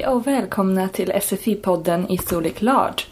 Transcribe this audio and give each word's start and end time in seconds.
Hej 0.00 0.08
och 0.08 0.26
välkomna 0.26 0.88
till 0.88 1.12
SFI-podden 1.12 2.12
i 2.12 2.18
storlek 2.18 2.62
large. 2.62 3.04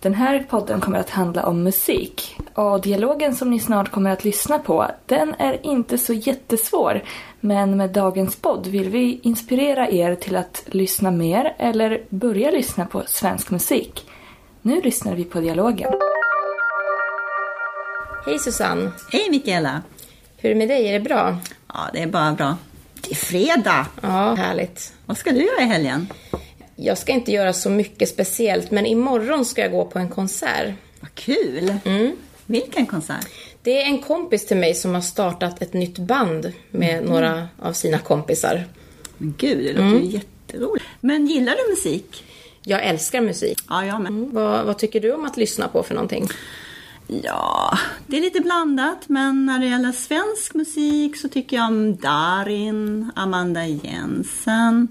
Den 0.00 0.14
här 0.14 0.46
podden 0.50 0.80
kommer 0.80 0.98
att 0.98 1.10
handla 1.10 1.46
om 1.46 1.62
musik 1.62 2.36
och 2.54 2.80
dialogen 2.80 3.34
som 3.34 3.50
ni 3.50 3.60
snart 3.60 3.90
kommer 3.90 4.10
att 4.10 4.24
lyssna 4.24 4.58
på 4.58 4.86
den 5.06 5.34
är 5.38 5.66
inte 5.66 5.98
så 5.98 6.12
jättesvår 6.12 7.02
men 7.40 7.76
med 7.76 7.90
dagens 7.90 8.36
podd 8.36 8.66
vill 8.66 8.88
vi 8.88 9.20
inspirera 9.22 9.90
er 9.90 10.14
till 10.14 10.36
att 10.36 10.62
lyssna 10.66 11.10
mer 11.10 11.54
eller 11.58 12.02
börja 12.08 12.50
lyssna 12.50 12.86
på 12.86 13.02
svensk 13.06 13.50
musik. 13.50 14.06
Nu 14.62 14.80
lyssnar 14.80 15.14
vi 15.14 15.24
på 15.24 15.40
dialogen. 15.40 15.92
Hej 18.26 18.38
Susanne! 18.38 18.92
Hej 19.12 19.30
Mikaela! 19.30 19.82
Hur 20.36 20.50
är 20.50 20.54
det 20.54 20.58
med 20.58 20.68
dig? 20.68 20.88
Är 20.88 20.92
det 20.92 21.00
bra? 21.00 21.36
Ja, 21.68 21.80
det 21.92 22.02
är 22.02 22.06
bara 22.06 22.32
bra. 22.32 22.56
Det 23.02 23.10
är 23.10 23.14
fredag! 23.14 23.86
Ja, 24.02 24.34
härligt. 24.34 24.92
Vad 25.06 25.16
ska 25.16 25.30
du 25.32 25.44
göra 25.44 25.60
i 25.62 25.66
helgen? 25.66 26.06
Jag 26.76 26.98
ska 26.98 27.12
inte 27.12 27.32
göra 27.32 27.52
så 27.52 27.70
mycket 27.70 28.08
speciellt, 28.08 28.70
men 28.70 28.86
imorgon 28.86 29.44
ska 29.44 29.60
jag 29.62 29.70
gå 29.70 29.84
på 29.84 29.98
en 29.98 30.08
konsert. 30.08 30.74
Vad 31.00 31.14
kul! 31.14 31.74
Mm. 31.84 32.16
Vilken 32.46 32.86
konsert? 32.86 33.26
Det 33.62 33.82
är 33.82 33.86
en 33.86 33.98
kompis 33.98 34.46
till 34.46 34.56
mig 34.56 34.74
som 34.74 34.94
har 34.94 35.00
startat 35.00 35.62
ett 35.62 35.72
nytt 35.72 35.98
band 35.98 36.52
med 36.70 36.98
Mm. 36.98 37.04
några 37.10 37.48
av 37.58 37.72
sina 37.72 37.98
kompisar. 37.98 38.64
Men 39.18 39.34
gud, 39.38 39.58
det 39.58 39.72
låter 39.72 40.00
ju 40.06 40.10
jätteroligt. 40.10 40.86
Men 41.00 41.26
gillar 41.26 41.52
du 41.52 41.70
musik? 41.70 42.24
Jag 42.64 42.84
älskar 42.84 43.20
musik. 43.20 43.58
Ja, 43.68 43.84
jag 43.86 44.00
med. 44.00 44.12
Vad, 44.12 44.64
vad 44.66 44.78
tycker 44.78 45.00
du 45.00 45.12
om 45.12 45.24
att 45.24 45.36
lyssna 45.36 45.68
på 45.68 45.82
för 45.82 45.94
någonting? 45.94 46.28
Ja, 47.06 47.78
det 48.06 48.16
är 48.16 48.20
lite 48.20 48.40
blandat, 48.40 49.08
men 49.08 49.46
när 49.46 49.58
det 49.58 49.66
gäller 49.66 49.92
svensk 49.92 50.54
musik 50.54 51.16
så 51.16 51.28
tycker 51.28 51.56
jag 51.56 51.66
om 51.66 51.96
Darin, 51.96 53.10
Amanda 53.16 53.66
Jensen 53.66 54.88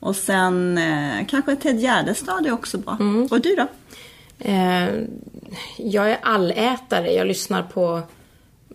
och 0.00 0.16
sen 0.16 0.78
eh, 0.78 1.26
kanske 1.28 1.56
Ted 1.56 1.80
Gärdestad 1.80 2.46
är 2.46 2.52
också 2.52 2.78
bra. 2.78 2.98
Och 3.30 3.40
du 3.40 3.54
då? 3.56 3.66
Eh, 4.38 4.88
jag 5.76 6.10
är 6.10 6.18
allätare. 6.22 7.12
Jag 7.12 7.26
lyssnar 7.26 7.62
på, 7.62 8.00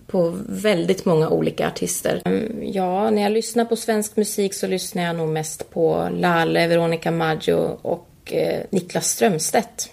på 0.07 0.37
väldigt 0.47 1.05
många 1.05 1.29
olika 1.29 1.67
artister. 1.67 2.21
Mm, 2.25 2.63
Ja, 2.73 3.09
när 3.09 3.21
jag 3.21 3.31
lyssnar 3.31 3.65
på 3.65 3.75
svensk 3.75 4.15
musik 4.15 4.53
så 4.53 4.67
lyssnar 4.67 5.03
jag 5.03 5.15
nog 5.15 5.29
mest 5.29 5.69
på 5.69 6.09
Lalle, 6.11 6.67
Veronica 6.67 7.11
Maggio 7.11 7.77
och 7.81 8.09
eh, 8.25 8.63
Niklas 8.69 9.07
Strömstedt. 9.07 9.89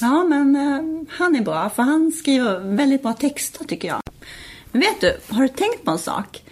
Ja, 0.00 0.24
men 0.24 0.56
eh, 0.56 1.06
han 1.08 1.36
är 1.36 1.40
bra, 1.40 1.70
för 1.70 1.82
han 1.82 2.12
skriver 2.12 2.58
väldigt 2.58 3.02
bra 3.02 3.12
texter 3.12 3.64
tycker 3.64 3.88
jag. 3.88 4.00
Men 4.72 4.80
vet 4.80 5.00
du, 5.00 5.34
har 5.34 5.42
du 5.42 5.48
tänkt 5.48 5.84
på 5.84 5.90
en 5.90 5.98
sak? 5.98 6.42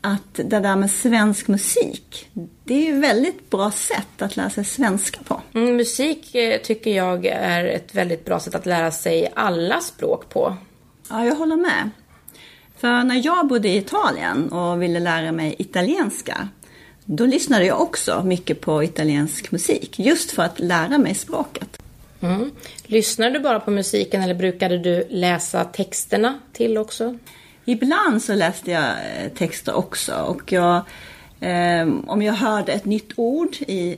Att 0.00 0.34
det 0.34 0.60
där 0.60 0.76
med 0.76 0.90
svensk 0.90 1.48
musik, 1.48 2.28
det 2.64 2.88
är 2.88 2.94
ett 2.94 3.02
väldigt 3.02 3.50
bra 3.50 3.70
sätt 3.70 4.22
att 4.22 4.36
lära 4.36 4.50
sig 4.50 4.64
svenska 4.64 5.20
på. 5.24 5.40
Mm, 5.54 5.76
musik 5.76 6.34
eh, 6.34 6.60
tycker 6.60 6.96
jag 6.96 7.26
är 7.26 7.64
ett 7.64 7.94
väldigt 7.94 8.24
bra 8.24 8.40
sätt 8.40 8.54
att 8.54 8.66
lära 8.66 8.90
sig 8.90 9.32
alla 9.36 9.80
språk 9.80 10.28
på. 10.28 10.56
Ja, 11.10 11.24
jag 11.24 11.34
håller 11.34 11.56
med. 11.56 11.90
För 12.76 13.04
när 13.04 13.26
jag 13.26 13.46
bodde 13.48 13.68
i 13.68 13.76
Italien 13.76 14.52
och 14.52 14.82
ville 14.82 15.00
lära 15.00 15.32
mig 15.32 15.54
italienska, 15.58 16.48
då 17.04 17.26
lyssnade 17.26 17.64
jag 17.64 17.80
också 17.80 18.22
mycket 18.24 18.60
på 18.60 18.82
italiensk 18.82 19.52
musik, 19.52 19.98
just 19.98 20.30
för 20.30 20.42
att 20.42 20.58
lära 20.58 20.98
mig 20.98 21.14
språket. 21.14 21.77
Mm. 22.20 22.50
Lyssnar 22.82 23.30
du 23.30 23.38
bara 23.38 23.60
på 23.60 23.70
musiken 23.70 24.22
eller 24.22 24.34
brukade 24.34 24.78
du 24.78 25.06
läsa 25.10 25.64
texterna 25.64 26.38
till 26.52 26.78
också? 26.78 27.18
Ibland 27.64 28.22
så 28.22 28.34
läste 28.34 28.70
jag 28.70 28.90
eh, 28.90 29.28
texter 29.34 29.74
också 29.74 30.14
och 30.14 30.52
jag, 30.52 30.76
eh, 31.40 31.88
om 32.06 32.22
jag 32.22 32.32
hörde 32.32 32.72
ett 32.72 32.84
nytt 32.84 33.12
ord 33.16 33.56
i, 33.60 33.96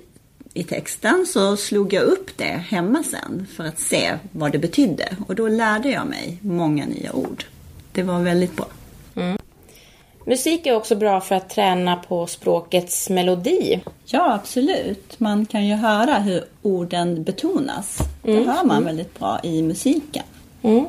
i 0.55 0.65
texten 0.65 1.27
så 1.27 1.57
slog 1.57 1.93
jag 1.93 2.03
upp 2.03 2.31
det 2.37 2.65
hemma 2.69 3.03
sen 3.03 3.47
för 3.57 3.65
att 3.65 3.81
se 3.81 4.19
vad 4.33 4.53
det 4.53 4.59
betydde 4.59 5.17
och 5.29 5.35
då 5.35 5.49
lärde 5.49 5.91
jag 5.91 6.07
mig 6.07 6.39
många 6.41 6.87
nya 6.87 7.13
ord. 7.13 7.45
Det 7.93 8.03
var 8.03 8.21
väldigt 8.21 8.57
bra. 8.57 8.67
Musik 10.31 10.67
är 10.67 10.77
också 10.77 10.97
bra 10.97 11.21
för 11.21 11.35
att 11.35 11.51
träna 11.51 11.97
på 11.97 12.27
språkets 12.27 13.11
melodi. 13.11 13.81
Ja, 14.05 14.35
absolut. 14.35 15.21
Man 15.21 15.47
kan 15.47 15.67
ju 15.67 15.75
höra 15.75 16.15
hur 16.15 16.45
orden 16.63 17.25
betonas. 17.25 17.99
Det 18.23 18.45
hör 18.45 18.65
man 18.65 18.85
väldigt 18.85 19.19
bra 19.19 19.41
i 19.43 19.63
musiken. 19.63 20.23
Mm. 20.63 20.87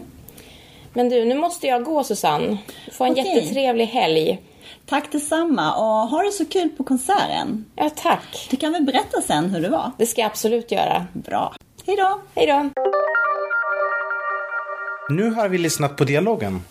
Men 0.93 1.09
du, 1.09 1.25
nu 1.25 1.35
måste 1.35 1.67
jag 1.67 1.83
gå 1.83 2.03
Susanne. 2.03 2.57
Få 2.91 3.03
en 3.05 3.11
Okej. 3.11 3.35
jättetrevlig 3.35 3.85
helg. 3.85 4.39
Tack 4.85 5.11
detsamma 5.11 5.75
och 5.75 6.09
ha 6.09 6.23
det 6.23 6.31
så 6.31 6.45
kul 6.45 6.69
på 6.69 6.83
konserten. 6.83 7.65
Ja, 7.75 7.89
tack. 7.95 8.47
Du 8.49 8.57
kan 8.57 8.73
väl 8.73 8.83
berätta 8.83 9.21
sen 9.21 9.49
hur 9.49 9.61
det 9.61 9.69
var? 9.69 9.91
Det 9.97 10.05
ska 10.05 10.21
jag 10.21 10.29
absolut 10.29 10.71
göra. 10.71 11.05
Bra. 11.13 11.55
Hej 11.85 11.95
då! 11.97 12.21
Hej 12.35 12.47
då. 12.47 12.69
Nu 15.09 15.31
har 15.31 15.49
vi 15.49 15.57
lyssnat 15.57 15.97
på 15.97 16.03
dialogen. 16.03 16.61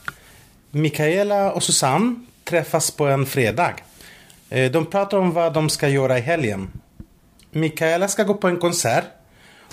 Mikaela 0.71 1.53
och 1.53 1.63
Susanne 1.63 2.17
träffas 2.51 2.91
på 2.91 3.07
en 3.07 3.27
fredag. 3.27 3.75
Eh, 4.51 4.71
de 4.71 4.87
pratar 4.87 5.19
om 5.19 5.33
vad 5.33 5.53
de 5.53 5.69
ska 5.69 5.89
göra 5.89 6.19
i 6.19 6.21
helgen. 6.21 6.71
Mikaela 7.51 8.09
ska 8.09 8.23
gå 8.23 8.35
på 8.35 8.49
en 8.49 8.57
konsert. 8.57 9.05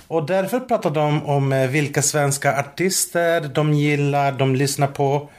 Och 0.08 0.26
därför 0.26 0.60
pratar 0.60 0.90
de 0.90 1.26
om 1.26 1.54
eh, 1.54 1.70
vilka 1.70 2.02
svenska 2.02 2.60
artister 2.60 3.42
de 3.42 3.74
gillar, 3.74 4.32
de 4.32 4.56
lyssnar 4.56 4.88
på. 4.88 5.30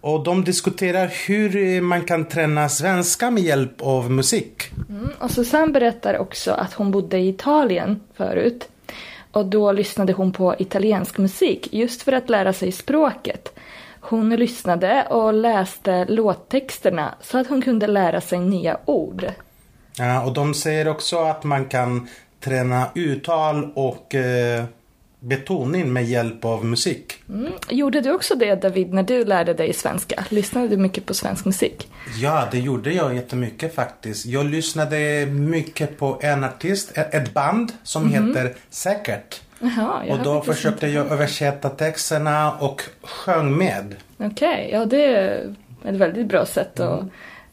Och 0.00 0.24
de 0.24 0.44
diskuterar 0.44 1.12
hur 1.26 1.56
eh, 1.56 1.80
man 1.80 2.04
kan 2.04 2.24
träna 2.24 2.68
svenska 2.68 3.30
med 3.30 3.42
hjälp 3.42 3.82
av 3.82 4.10
musik. 4.10 4.62
Mm, 4.88 5.10
och 5.18 5.30
Susanne 5.30 5.72
berättar 5.72 6.18
också 6.18 6.52
att 6.52 6.72
hon 6.72 6.90
bodde 6.90 7.18
i 7.18 7.28
Italien 7.28 8.00
förut. 8.16 8.68
Och 9.32 9.46
då 9.46 9.72
lyssnade 9.72 10.12
hon 10.12 10.32
på 10.32 10.54
italiensk 10.58 11.18
musik 11.18 11.68
just 11.72 12.02
för 12.02 12.12
att 12.12 12.30
lära 12.30 12.52
sig 12.52 12.72
språket. 12.72 13.58
Hon 14.08 14.36
lyssnade 14.36 15.06
och 15.10 15.34
läste 15.34 16.04
låttexterna 16.04 17.14
så 17.20 17.38
att 17.38 17.46
hon 17.46 17.62
kunde 17.62 17.86
lära 17.86 18.20
sig 18.20 18.38
nya 18.38 18.78
ord. 18.84 19.26
Ja, 19.98 20.24
och 20.24 20.32
de 20.32 20.54
säger 20.54 20.88
också 20.88 21.18
att 21.18 21.44
man 21.44 21.64
kan 21.64 22.08
träna 22.40 22.86
uttal 22.94 23.72
och 23.74 24.14
eh, 24.14 24.64
betoning 25.20 25.92
med 25.92 26.04
hjälp 26.04 26.44
av 26.44 26.64
musik. 26.64 27.14
Mm. 27.28 27.52
Gjorde 27.68 28.00
du 28.00 28.12
också 28.12 28.34
det 28.34 28.54
David 28.54 28.92
när 28.92 29.02
du 29.02 29.24
lärde 29.24 29.54
dig 29.54 29.72
svenska? 29.72 30.24
Lyssnade 30.28 30.68
du 30.68 30.76
mycket 30.76 31.06
på 31.06 31.14
svensk 31.14 31.44
musik? 31.44 31.88
Ja, 32.20 32.48
det 32.50 32.58
gjorde 32.58 32.92
jag 32.92 33.14
jättemycket 33.14 33.74
faktiskt. 33.74 34.26
Jag 34.26 34.46
lyssnade 34.46 35.26
mycket 35.26 35.98
på 35.98 36.18
en 36.22 36.44
artist, 36.44 36.92
ett 36.94 37.34
band 37.34 37.72
som 37.82 38.10
heter 38.10 38.54
Säkert. 38.70 39.40
Jag 39.60 40.10
Och 40.10 40.24
då 40.24 40.42
försökte 40.42 40.86
jag 40.86 41.06
översätta 41.06 41.68
texterna 41.68 42.52
och 42.52 42.82
sjöng 43.02 43.58
med. 43.58 43.94
Okej, 44.18 44.68
ja 44.72 44.84
det 44.84 45.04
är 45.04 45.54
ett 45.84 45.94
väldigt 45.94 46.26
bra 46.26 46.46
sätt 46.46 46.80
att 46.80 47.04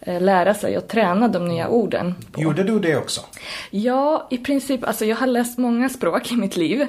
eh, 0.02 0.22
lära 0.22 0.54
sig 0.54 0.78
och 0.78 0.88
träna 0.88 1.28
de 1.28 1.48
nya 1.48 1.68
orden. 1.68 2.16
På. 2.32 2.42
Gjorde 2.42 2.64
du 2.64 2.80
det 2.80 2.98
också? 2.98 3.22
Ja, 3.70 4.28
i 4.32 4.38
princip. 4.38 4.88
Alltså 4.88 5.06
jag 5.06 5.16
har 5.16 5.28
läst 5.28 5.58
många 5.58 5.90
språk 5.90 6.32
i 6.32 6.36
mitt 6.36 6.56
liv. 6.58 6.82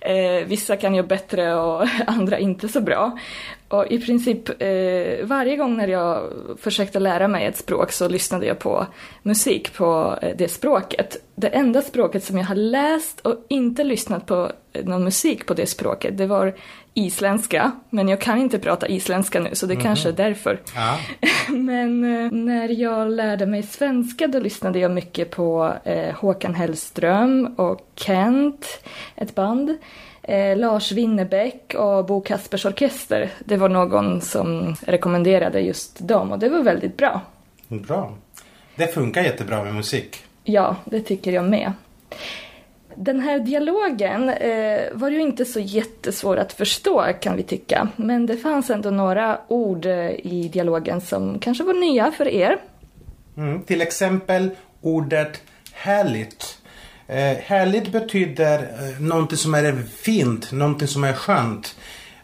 Eh, 0.00 0.46
vissa 0.46 0.76
kan 0.76 0.94
jag 0.94 1.06
bättre 1.06 1.54
och 1.54 1.86
andra 2.06 2.38
inte 2.38 2.68
så 2.68 2.80
bra. 2.80 3.18
Och 3.72 3.86
i 3.86 3.98
princip 3.98 4.62
eh, 4.62 5.26
varje 5.26 5.56
gång 5.56 5.76
när 5.76 5.88
jag 5.88 6.32
försökte 6.58 7.00
lära 7.00 7.28
mig 7.28 7.46
ett 7.46 7.56
språk 7.56 7.92
så 7.92 8.08
lyssnade 8.08 8.46
jag 8.46 8.58
på 8.58 8.86
musik 9.22 9.74
på 9.74 10.18
eh, 10.22 10.36
det 10.36 10.48
språket. 10.48 11.16
Det 11.34 11.48
enda 11.48 11.82
språket 11.82 12.24
som 12.24 12.38
jag 12.38 12.44
har 12.44 12.54
läst 12.54 13.20
och 13.20 13.46
inte 13.48 13.84
lyssnat 13.84 14.26
på 14.26 14.52
eh, 14.72 14.84
någon 14.84 15.04
musik 15.04 15.46
på 15.46 15.54
det 15.54 15.66
språket, 15.66 16.18
det 16.18 16.26
var 16.26 16.54
isländska. 16.94 17.72
Men 17.90 18.08
jag 18.08 18.20
kan 18.20 18.38
inte 18.38 18.58
prata 18.58 18.88
isländska 18.88 19.40
nu 19.40 19.50
så 19.52 19.66
det 19.66 19.76
kanske 19.76 20.08
är 20.08 20.12
därför. 20.12 20.60
Ja. 20.74 20.98
Men 21.48 22.04
eh, 22.04 22.32
när 22.32 22.68
jag 22.68 23.10
lärde 23.10 23.46
mig 23.46 23.62
svenska 23.62 24.26
då 24.26 24.38
lyssnade 24.38 24.78
jag 24.78 24.90
mycket 24.90 25.30
på 25.30 25.72
eh, 25.84 26.14
Håkan 26.14 26.54
Hellström 26.54 27.54
och 27.56 27.88
Kent, 27.94 28.84
ett 29.16 29.34
band. 29.34 29.78
Eh, 30.22 30.56
Lars 30.56 30.92
Winnerbäck 30.92 31.74
och 31.74 32.06
Bo 32.06 32.20
Kaspers 32.20 32.66
Orkester. 32.66 33.30
Det 33.44 33.56
var 33.56 33.68
någon 33.68 34.20
som 34.20 34.76
rekommenderade 34.86 35.60
just 35.60 36.08
dem 36.08 36.32
och 36.32 36.38
det 36.38 36.48
var 36.48 36.62
väldigt 36.62 36.96
bra. 36.96 37.20
Bra. 37.68 38.14
Det 38.76 38.86
funkar 38.86 39.22
jättebra 39.22 39.64
med 39.64 39.74
musik. 39.74 40.24
Ja, 40.44 40.76
det 40.84 41.00
tycker 41.00 41.32
jag 41.32 41.44
med. 41.44 41.72
Den 42.94 43.20
här 43.20 43.38
dialogen 43.38 44.28
eh, 44.28 44.80
var 44.92 45.10
ju 45.10 45.20
inte 45.20 45.44
så 45.44 45.60
jättesvår 45.60 46.36
att 46.36 46.52
förstå 46.52 47.06
kan 47.20 47.36
vi 47.36 47.42
tycka. 47.42 47.88
Men 47.96 48.26
det 48.26 48.36
fanns 48.36 48.70
ändå 48.70 48.90
några 48.90 49.40
ord 49.48 49.86
eh, 49.86 50.10
i 50.10 50.50
dialogen 50.52 51.00
som 51.00 51.38
kanske 51.38 51.64
var 51.64 51.74
nya 51.74 52.10
för 52.10 52.28
er. 52.28 52.58
Mm. 53.36 53.62
Till 53.62 53.80
exempel 53.80 54.50
ordet 54.80 55.42
härligt. 55.72 56.61
Eh, 57.12 57.36
härligt 57.44 57.92
betyder 57.92 58.58
eh, 58.58 59.00
någonting 59.00 59.38
som 59.38 59.54
är 59.54 59.82
fint, 59.96 60.52
någonting 60.52 60.88
som 60.88 61.04
är 61.04 61.12
skönt. 61.12 61.76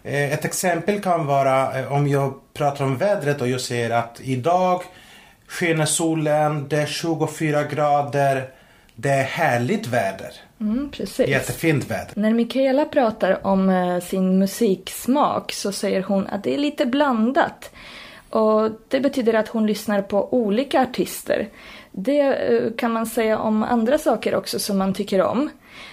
Eh, 0.02 0.32
ett 0.32 0.44
exempel 0.44 1.00
kan 1.00 1.26
vara 1.26 1.80
eh, 1.80 1.92
om 1.92 2.08
jag 2.08 2.34
pratar 2.54 2.84
om 2.84 2.96
vädret 2.96 3.40
och 3.40 3.48
jag 3.48 3.60
säger 3.60 3.90
att 3.90 4.20
idag 4.24 4.82
skiner 5.46 5.84
solen, 5.84 6.68
det 6.68 6.76
är 6.76 6.86
24 6.86 7.64
grader, 7.64 8.50
det 8.94 9.10
är 9.10 9.24
härligt 9.24 9.86
väder. 9.86 10.32
Mm, 10.60 10.90
precis. 10.90 11.28
Jättefint 11.28 11.90
väder. 11.90 12.12
När 12.14 12.32
Mikaela 12.32 12.84
pratar 12.84 13.46
om 13.46 13.68
eh, 13.68 14.00
sin 14.00 14.38
musiksmak 14.38 15.52
så 15.52 15.72
säger 15.72 16.02
hon 16.02 16.26
att 16.26 16.44
det 16.44 16.54
är 16.54 16.58
lite 16.58 16.86
blandat. 16.86 17.70
Och 18.30 18.70
det 18.88 19.00
betyder 19.00 19.34
att 19.34 19.48
hon 19.48 19.66
lyssnar 19.66 20.02
på 20.02 20.34
olika 20.34 20.82
artister. 20.82 21.48
Det 22.00 22.20
eh, 22.20 22.72
kan 22.76 22.92
man 22.92 23.06
säga 23.06 23.38
om 23.38 23.62
andra 23.62 23.98
saker 23.98 24.34
också 24.34 24.58
som 24.58 24.78
man 24.78 24.94
tycker 24.94 25.22
om. 25.22 25.50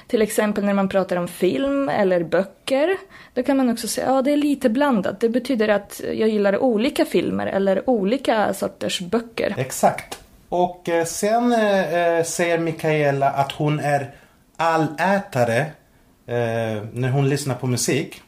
Till 0.08 0.22
exempel 0.22 0.66
när 0.66 0.74
man 0.74 0.90
pratar 0.90 1.16
om 1.16 1.28
film 1.28 1.90
eller 1.90 2.24
böcker. 2.24 2.98
Då 3.34 3.44
kan 3.44 3.58
man 3.58 3.70
också 3.70 3.88
säga 3.88 4.08
att 4.08 4.14
ja, 4.14 4.22
det 4.22 4.32
är 4.32 4.38
lite 4.38 4.70
blandat. 4.70 5.20
Det 5.20 5.30
betyder 5.30 5.68
att 5.68 6.02
jag 6.14 6.30
gillar 6.30 6.58
olika 6.58 7.06
filmer 7.06 7.48
eller 7.48 7.90
olika 7.90 8.54
sorters 8.54 9.00
böcker. 9.00 9.56
Exakt. 9.58 10.20
Och 10.50 10.90
eh, 10.90 11.06
sen 11.06 11.54
eh, 11.54 11.94
eh, 11.94 12.24
säger 12.24 12.60
Mikaela 12.60 13.30
att 13.30 13.52
hon 13.52 13.80
är 13.80 14.16
allätare 14.58 15.60
eh, 16.28 16.84
när 16.94 17.10
hon 17.10 17.30
lyssnar 17.30 17.56
på 17.56 17.68
musik. 17.68 18.22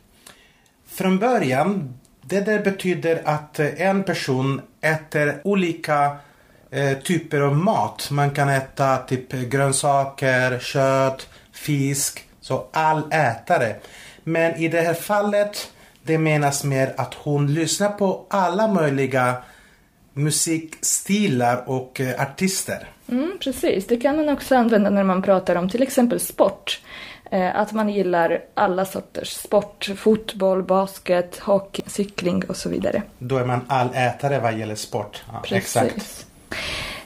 Från 0.88 1.20
början, 1.20 2.00
det 2.22 2.40
där 2.40 2.60
betyder 2.60 3.22
att 3.26 3.60
en 3.60 4.04
person 4.04 4.62
äter 4.82 5.42
olika 5.44 6.18
eh, 6.72 6.98
typer 6.98 7.42
av 7.42 7.56
mat. 7.58 8.08
Man 8.12 8.32
kan 8.32 8.50
äta 8.50 8.98
typ 8.98 9.32
grönsaker, 9.32 10.60
kött, 10.60 11.28
fisk. 11.52 12.24
Så 12.42 12.66
allätare. 12.72 13.76
Men 14.24 14.56
i 14.56 14.68
det 14.68 14.82
här 14.82 14.94
fallet, 14.94 15.72
det 16.04 16.18
menas 16.18 16.64
mer 16.64 16.94
att 16.98 17.14
hon 17.14 17.54
lyssnar 17.54 17.90
på 17.90 18.26
alla 18.30 18.68
möjliga 18.68 19.36
musikstilar 20.14 21.64
och 21.70 22.02
eh, 22.02 22.22
artister. 22.22 22.88
Mm, 23.10 23.38
precis, 23.40 23.88
det 23.88 23.98
kan 23.98 24.16
man 24.16 24.30
också 24.30 24.56
använda 24.56 24.90
när 24.90 25.04
man 25.04 25.22
pratar 25.22 25.56
om 25.56 25.70
till 25.70 25.84
exempel 25.84 26.20
sport. 26.20 26.82
Eh, 27.32 27.56
att 27.56 27.72
man 27.72 27.90
gillar 27.90 28.42
alla 28.54 28.86
sorters 28.86 29.30
sport, 29.30 29.90
fotboll, 29.98 30.64
basket, 30.64 31.40
hockey, 31.40 31.82
cykling 31.88 32.44
och 32.50 32.56
så 32.58 32.70
vidare. 32.70 33.02
Då 33.20 33.38
är 33.38 33.46
man 33.46 33.66
allätare 33.68 34.40
vad 34.40 34.58
gäller 34.58 34.76
sport. 34.76 35.24
Ja, 35.34 35.40
Precis. 35.44 35.58
exakt. 35.58 36.27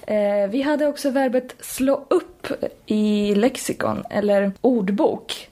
Eh, 0.07 0.49
vi 0.49 0.61
hade 0.61 0.88
också 0.88 1.09
verbet 1.09 1.55
slå 1.59 2.05
upp 2.07 2.47
i 2.85 3.35
lexikon, 3.35 4.03
eller 4.09 4.51
ordbok. 4.61 5.49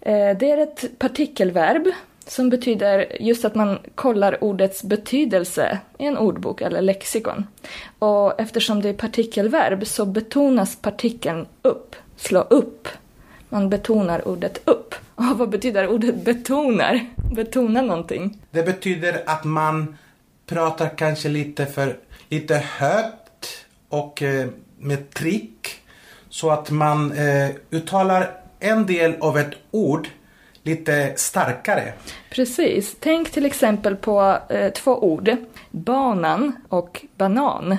Eh, 0.00 0.36
det 0.38 0.50
är 0.50 0.58
ett 0.58 0.98
partikelverb 0.98 1.88
som 2.26 2.48
betyder 2.48 3.16
just 3.20 3.44
att 3.44 3.54
man 3.54 3.78
kollar 3.94 4.44
ordets 4.44 4.82
betydelse 4.82 5.78
i 5.98 6.06
en 6.06 6.18
ordbok 6.18 6.60
eller 6.60 6.82
lexikon. 6.82 7.46
Och 7.98 8.40
eftersom 8.40 8.82
det 8.82 8.88
är 8.88 8.94
partikelverb 8.94 9.86
så 9.86 10.06
betonas 10.06 10.76
partikeln 10.76 11.46
upp, 11.62 11.96
slå 12.16 12.40
upp. 12.40 12.88
Man 13.48 13.70
betonar 13.70 14.28
ordet 14.28 14.60
upp. 14.64 14.94
Och 15.14 15.38
vad 15.38 15.48
betyder 15.48 15.88
ordet 15.88 16.24
betonar? 16.24 17.06
Betona 17.34 17.82
någonting. 17.82 18.38
Det 18.50 18.62
betyder 18.62 19.22
att 19.26 19.44
man 19.44 19.96
pratar 20.46 20.88
kanske 20.88 21.28
lite 21.28 21.66
för 21.66 21.96
lite 22.28 22.54
högt 22.56 23.17
och 23.88 24.22
eh, 24.22 24.48
med 24.78 25.10
trick. 25.10 25.80
Så 26.28 26.50
att 26.50 26.70
man 26.70 27.12
eh, 27.12 27.50
uttalar 27.70 28.30
en 28.60 28.86
del 28.86 29.14
av 29.20 29.38
ett 29.38 29.54
ord 29.70 30.08
lite 30.62 31.12
starkare. 31.16 31.92
Precis. 32.30 32.96
Tänk 33.00 33.30
till 33.30 33.46
exempel 33.46 33.96
på 33.96 34.38
eh, 34.48 34.72
två 34.72 34.98
ord. 35.04 35.36
Banan 35.70 36.52
och 36.68 37.04
banan. 37.16 37.76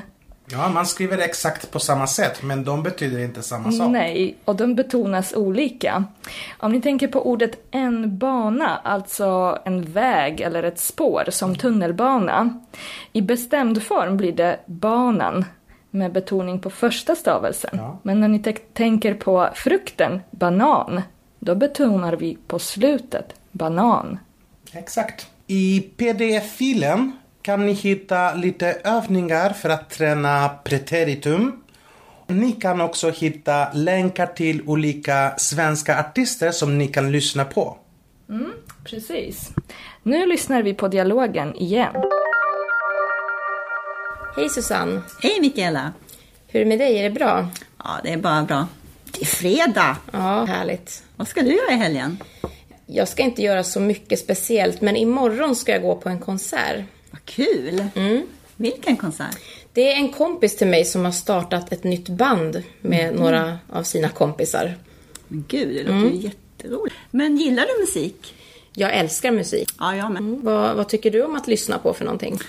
Ja, 0.52 0.70
man 0.70 0.86
skriver 0.86 1.18
exakt 1.18 1.72
på 1.72 1.80
samma 1.80 2.08
sätt 2.08 2.44
men 2.44 2.64
de 2.64 2.84
betyder 2.84 3.20
inte 3.20 3.42
samma 3.42 3.72
sak. 3.72 3.92
Nej, 3.92 4.36
och 4.46 4.56
de 4.56 4.76
betonas 4.76 5.34
olika. 5.34 6.04
Om 6.58 6.72
ni 6.72 6.82
tänker 6.82 7.08
på 7.08 7.28
ordet 7.28 7.68
en 7.72 8.18
bana, 8.18 8.78
alltså 8.84 9.58
en 9.66 9.92
väg 9.92 10.42
eller 10.42 10.64
ett 10.64 10.80
spår 10.80 11.24
som 11.30 11.56
tunnelbana. 11.56 12.60
I 13.14 13.22
bestämd 13.22 13.84
form 13.84 14.18
blir 14.18 14.32
det 14.32 14.60
banan 14.66 15.46
med 15.92 16.12
betoning 16.12 16.60
på 16.60 16.70
första 16.70 17.16
stavelsen. 17.16 17.72
Ja. 17.74 18.00
Men 18.04 18.20
när 18.20 18.28
ni 18.28 18.40
tänker 18.74 19.14
på 19.14 19.50
frukten, 19.56 20.22
banan, 20.32 21.02
då 21.40 21.56
betonar 21.56 22.16
vi 22.16 22.38
på 22.48 22.60
slutet, 22.60 23.34
banan. 23.52 24.20
Exakt. 24.72 25.28
I 25.48 25.80
pdf-filen 25.98 27.12
kan 27.42 27.66
ni 27.66 27.74
hitta 27.74 28.34
lite 28.34 28.78
övningar 28.84 29.50
för 29.50 29.70
att 29.70 29.90
träna 29.90 30.50
preteritum. 30.64 31.64
Ni 32.28 32.52
kan 32.52 32.82
också 32.82 33.10
hitta 33.10 33.74
länkar 33.74 34.28
till 34.28 34.62
olika 34.68 35.34
svenska 35.38 36.00
artister 36.00 36.52
som 36.52 36.78
ni 36.78 36.88
kan 36.88 37.12
lyssna 37.12 37.46
på. 37.46 37.78
Precis. 38.84 39.50
Nu 40.04 40.26
lyssnar 40.26 40.64
vi 40.64 40.74
på 40.74 40.88
dialogen 40.88 41.56
igen. 41.56 41.96
Hej 44.40 44.50
Susanne! 44.50 45.02
Hej 45.22 45.42
Mikaela! 45.42 45.94
Hur 46.48 46.60
är 46.60 46.66
det 46.66 46.70
med 46.70 46.80
dig? 46.80 46.98
Är 46.98 47.04
det 47.04 47.10
bra? 47.10 47.48
Ja, 47.78 48.00
det 48.04 48.10
är 48.10 48.18
bara 48.18 48.44
bra. 48.44 48.68
Det 49.12 49.22
är 49.22 49.26
fredag! 49.26 49.98
Ja, 50.12 50.46
härligt. 50.46 51.04
Vad 51.16 51.28
ska 51.28 51.42
du 51.42 51.56
göra 51.56 51.72
i 51.72 51.76
helgen? 51.76 52.18
Jag 52.86 53.08
ska 53.08 53.24
inte 53.24 53.42
göra 53.42 53.64
så 53.64 53.80
mycket 53.80 54.20
speciellt, 54.20 54.82
men 54.82 54.96
imorgon 54.96 55.56
ska 55.56 55.72
jag 55.72 55.82
gå 55.82 55.96
på 55.96 56.10
en 56.10 56.20
konsert. 56.20 56.84
Vad 57.12 57.26
kul! 57.26 57.84
Vilken 58.56 58.98
konsert? 58.98 59.38
Det 59.74 59.92
är 59.92 59.96
en 59.96 60.12
kompis 60.12 60.58
till 60.58 60.68
mig 60.68 60.86
som 60.86 61.06
har 61.06 61.12
startat 61.12 61.72
ett 61.72 61.84
nytt 61.84 62.10
band 62.10 62.64
med 62.82 63.16
några 63.16 63.58
av 63.72 63.84
sina 63.84 64.10
kompisar. 64.10 64.76
Men 65.28 65.46
gud, 65.48 65.76
det 65.76 65.84
låter 65.84 66.16
ju 66.16 66.22
jätteroligt. 66.22 66.96
Men 67.12 67.38
gillar 67.38 67.66
du 67.76 67.82
musik? 67.82 68.36
Jag 68.74 68.94
älskar 68.94 69.32
musik. 69.32 69.70
Ja, 69.80 69.96
jag 69.96 70.12
med. 70.12 70.24
Vad, 70.24 70.76
vad 70.76 70.90
tycker 70.90 71.12
du 71.12 71.24
om 71.24 71.36
att 71.36 71.48
lyssna 71.48 71.78
på 71.78 71.94
för 71.94 72.06
någonting? 72.06 72.40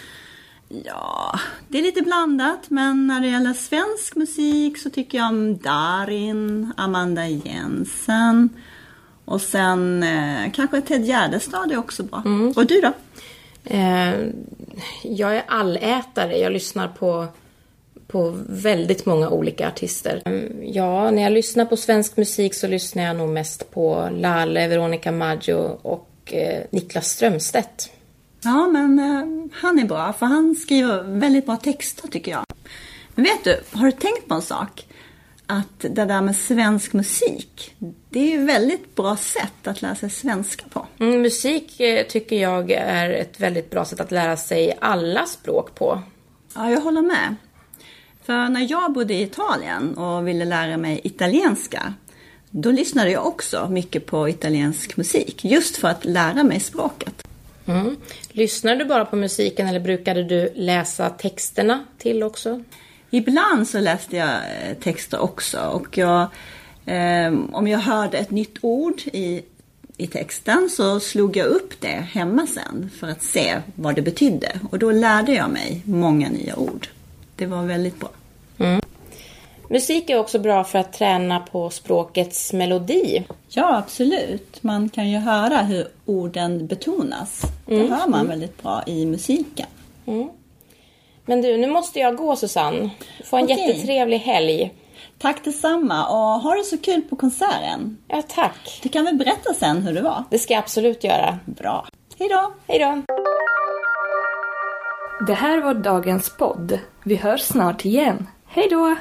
Ja, 0.85 1.41
det 1.69 1.79
är 1.79 1.83
lite 1.83 2.03
blandat, 2.03 2.71
men 2.71 3.07
när 3.07 3.21
det 3.21 3.29
gäller 3.29 3.53
svensk 3.55 4.17
musik 4.17 4.79
så 4.79 4.91
tycker 4.91 5.19
jag 5.19 5.29
om 5.29 5.59
Darin, 5.59 6.73
Amanda 6.77 7.29
Jensen 7.29 8.49
och 9.25 9.41
sen 9.41 10.03
eh, 10.03 10.53
kanske 10.53 10.81
Ted 10.81 11.05
Gärdestad 11.05 11.73
är 11.73 11.79
också 11.79 12.03
bra. 12.03 12.23
Och 12.57 12.67
du 12.67 12.81
då? 12.81 12.93
Eh, 13.65 14.15
jag 15.03 15.37
är 15.37 15.43
allätare. 15.49 16.39
Jag 16.39 16.53
lyssnar 16.53 16.89
på, 16.89 17.27
på 18.07 18.39
väldigt 18.49 19.07
många 19.07 19.31
olika 19.31 19.69
artister. 19.69 20.23
Eh, 20.25 20.69
Ja, 20.69 21.11
när 21.11 21.23
jag 21.23 21.33
lyssnar 21.33 21.65
på 21.65 21.77
svensk 21.77 22.17
musik 22.17 22.55
så 22.55 22.67
lyssnar 22.67 23.03
jag 23.03 23.17
nog 23.17 23.29
mest 23.29 23.71
på 23.71 24.09
Lalle, 24.13 24.69
Veronica 24.69 25.13
Maggio 25.13 25.79
och 25.83 26.11
eh, 26.33 26.63
Niklas 26.71 27.09
Strömstedt. 27.09 27.91
Ja, 28.43 28.69
men 28.69 28.99
eh, 28.99 29.59
han 29.61 29.79
är 29.79 29.85
bra, 29.85 30.13
för 30.13 30.27
han 30.27 30.55
skriver 30.55 31.03
väldigt 31.03 31.47
bra 31.47 31.57
texter 31.57 32.09
tycker 32.09 32.31
jag. 32.31 32.45
Men 33.15 33.25
vet 33.25 33.45
du, 33.45 33.61
har 33.79 33.87
du 33.87 33.93
tänkt 33.93 34.29
på 34.29 34.35
en 34.35 34.43
sak? 34.43 34.87
Att 35.47 35.81
det 35.81 36.05
där 36.05 36.23
med 36.23 36.37
svensk 36.37 36.93
musik, 36.93 37.75
det 38.11 38.35
är 38.35 38.39
ett 38.39 38.49
väldigt 38.49 38.95
bra 38.97 39.17
sätt 39.17 39.67
att 39.67 39.83
lära 39.83 39.95
sig 39.95 40.11
svenska 40.11 40.65
på. 40.71 40.87
Mm, 40.99 41.23
musik 41.23 41.81
eh, 41.81 42.07
tycker 42.07 42.37
jag 42.37 42.71
är 42.71 43.11
ett 43.11 43.41
väldigt 43.41 43.71
bra 43.71 43.85
sätt 43.85 44.01
att 44.01 44.11
lära 44.11 44.37
sig 44.37 44.79
alla 44.81 45.27
språk 45.27 45.75
på. 45.75 46.03
Ja, 46.55 46.71
jag 46.71 46.81
håller 46.81 47.03
med. 47.03 47.35
För 48.23 48.49
när 48.49 48.71
jag 48.71 48.93
bodde 48.93 49.15
i 49.15 49.23
Italien 49.23 49.95
och 49.95 50.29
ville 50.29 50.45
lära 50.45 50.77
mig 50.77 51.01
italienska, 51.05 51.95
då 52.51 52.71
lyssnade 52.71 53.11
jag 53.11 53.27
också 53.27 53.69
mycket 53.71 54.07
på 54.07 54.29
italiensk 54.29 54.97
musik, 54.97 55.45
just 55.45 55.77
för 55.77 55.89
att 55.89 56.05
lära 56.05 56.43
mig 56.43 56.61
språket. 56.61 57.30
Mm. 57.67 57.97
Lyssnar 58.29 58.77
du 58.77 58.85
bara 58.85 59.05
på 59.05 59.17
musiken 59.17 59.69
eller 59.69 59.81
brukade 59.81 60.25
du 60.25 60.53
läsa 60.55 61.11
texterna 61.11 61.85
till 61.99 62.23
också? 62.23 62.63
Ibland 63.11 63.69
så 63.69 63.81
läste 63.81 64.17
jag 64.17 64.29
eh, 64.29 64.77
texter 64.81 65.21
också 65.21 65.61
och 65.61 65.99
jag, 65.99 66.21
eh, 66.87 67.33
om 67.53 67.69
jag 67.69 67.79
hörde 67.79 68.19
ett 68.19 68.31
nytt 68.31 68.59
ord 68.61 69.01
i, 69.13 69.43
i 69.97 70.07
texten 70.07 70.71
så 70.71 71.01
slog 71.01 71.37
jag 71.37 71.47
upp 71.47 71.81
det 71.81 72.07
hemma 72.13 72.47
sen 72.47 72.91
för 72.99 73.09
att 73.09 73.23
se 73.23 73.61
vad 73.75 73.95
det 73.95 74.03
betydde. 74.03 74.61
Och 74.71 74.79
då 74.79 74.91
lärde 74.91 75.33
jag 75.33 75.51
mig 75.51 75.83
många 75.85 76.29
nya 76.29 76.57
ord. 76.57 76.89
Det 77.37 77.47
var 77.47 77.63
väldigt 77.63 78.01
bra. 78.01 78.11
Musik 79.73 80.11
är 80.11 80.19
också 80.19 80.39
bra 80.39 80.65
för 80.65 80.79
att 80.79 80.93
träna 80.93 81.41
på 81.41 81.71
språkets 81.71 82.53
melodi. 82.53 83.25
Ja, 83.49 83.77
absolut. 83.77 84.63
Man 84.63 84.89
kan 84.89 85.11
ju 85.11 85.19
höra 85.19 85.57
hur 85.57 85.89
orden 86.07 86.67
betonas. 86.67 87.43
Det 87.67 87.87
hör 87.87 88.09
man 88.09 88.29
väldigt 88.29 88.63
bra 88.63 88.83
i 88.87 89.07
musiken. 89.07 89.67
Men 91.25 91.43
du, 91.43 91.57
nu 91.57 91.67
måste 91.67 91.99
jag 91.99 92.17
gå 92.17 92.37
Susanne. 92.37 92.91
Få 93.25 93.37
en 93.37 93.45
Okej. 93.45 93.57
jättetrevlig 93.69 94.19
helg. 94.19 94.75
Tack 95.19 95.45
detsamma 95.45 96.07
och 96.09 96.41
ha 96.41 96.55
det 96.55 96.65
så 96.65 96.79
kul 96.79 97.03
på 97.03 97.17
konserten. 97.17 97.97
Ja, 98.09 98.23
tack. 98.29 98.81
Du 98.83 98.89
kan 98.89 99.05
väl 99.05 99.17
berätta 99.17 99.55
sen 99.55 99.83
hur 99.83 99.95
det 99.95 100.03
var? 100.03 100.25
Det 100.31 100.39
ska 100.39 100.55
jag 100.55 100.63
absolut 100.63 101.05
göra. 101.05 101.39
Bra. 101.45 101.87
Hej 102.19 102.29
då! 102.29 102.53
Hej 102.67 102.79
då! 102.79 103.03
Det 105.27 105.35
här 105.35 105.61
var 105.61 105.75
dagens 105.75 106.37
podd. 106.37 106.79
Vi 107.05 107.17
hörs 107.17 107.41
snart 107.41 107.85
igen. 107.85 108.27
Hej 108.47 108.69
då! 108.71 108.97